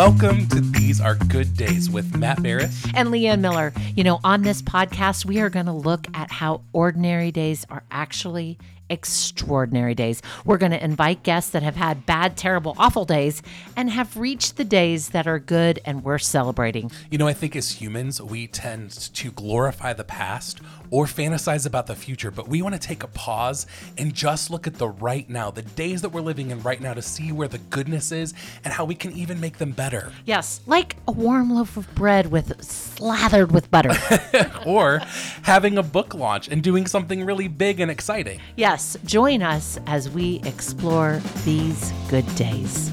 Welcome 0.00 0.48
to 0.48 0.62
These 0.62 0.98
Are 0.98 1.14
Good 1.14 1.54
Days 1.58 1.90
with 1.90 2.16
Matt 2.16 2.38
Beres. 2.38 2.90
and 2.94 3.10
Lee 3.10 3.26
Ann 3.26 3.42
Miller. 3.42 3.70
You 3.94 4.02
know, 4.02 4.18
on 4.24 4.40
this 4.40 4.62
podcast, 4.62 5.26
we 5.26 5.40
are 5.40 5.50
going 5.50 5.66
to 5.66 5.74
look 5.74 6.06
at 6.14 6.32
how 6.32 6.62
ordinary 6.72 7.30
days 7.30 7.66
are 7.68 7.82
actually 7.90 8.56
extraordinary 8.90 9.94
days. 9.94 10.20
We're 10.44 10.58
going 10.58 10.72
to 10.72 10.84
invite 10.84 11.22
guests 11.22 11.52
that 11.52 11.62
have 11.62 11.76
had 11.76 12.04
bad, 12.04 12.36
terrible, 12.36 12.74
awful 12.76 13.04
days 13.04 13.40
and 13.76 13.88
have 13.88 14.16
reached 14.16 14.56
the 14.56 14.64
days 14.64 15.10
that 15.10 15.26
are 15.26 15.38
good 15.38 15.80
and 15.84 16.04
worth 16.04 16.22
celebrating. 16.22 16.90
You 17.10 17.18
know, 17.18 17.28
I 17.28 17.32
think 17.32 17.54
as 17.56 17.70
humans, 17.70 18.20
we 18.20 18.48
tend 18.48 18.90
to 18.90 19.30
glorify 19.30 19.92
the 19.92 20.04
past 20.04 20.60
or 20.90 21.06
fantasize 21.06 21.66
about 21.66 21.86
the 21.86 21.94
future, 21.94 22.32
but 22.32 22.48
we 22.48 22.62
want 22.62 22.74
to 22.74 22.80
take 22.80 23.04
a 23.04 23.08
pause 23.08 23.66
and 23.96 24.12
just 24.12 24.50
look 24.50 24.66
at 24.66 24.74
the 24.74 24.88
right 24.88 25.28
now, 25.30 25.50
the 25.50 25.62
days 25.62 26.02
that 26.02 26.08
we're 26.08 26.20
living 26.20 26.50
in 26.50 26.60
right 26.62 26.80
now 26.80 26.92
to 26.92 27.02
see 27.02 27.30
where 27.30 27.48
the 27.48 27.58
goodness 27.58 28.10
is 28.10 28.34
and 28.64 28.74
how 28.74 28.84
we 28.84 28.96
can 28.96 29.12
even 29.12 29.40
make 29.40 29.58
them 29.58 29.70
better. 29.70 29.89
Yes, 30.24 30.60
like 30.66 30.96
a 31.06 31.12
warm 31.12 31.50
loaf 31.50 31.76
of 31.76 31.92
bread 31.94 32.30
with 32.30 32.62
slathered 32.62 33.52
with 33.52 33.70
butter. 33.70 33.92
or 34.66 35.00
having 35.42 35.78
a 35.78 35.82
book 35.82 36.14
launch 36.14 36.48
and 36.48 36.62
doing 36.62 36.86
something 36.86 37.24
really 37.24 37.48
big 37.48 37.80
and 37.80 37.90
exciting. 37.90 38.40
yes, 38.56 38.96
join 39.04 39.42
us 39.42 39.78
as 39.86 40.08
we 40.08 40.40
explore 40.44 41.20
these 41.44 41.92
good 42.08 42.26
days. 42.36 42.90